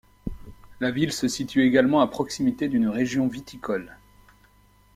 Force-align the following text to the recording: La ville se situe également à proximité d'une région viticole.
La 0.79 0.89
ville 0.89 1.13
se 1.13 1.27
situe 1.27 1.61
également 1.61 2.01
à 2.01 2.07
proximité 2.07 2.67
d'une 2.67 2.87
région 2.87 3.27
viticole. 3.27 3.99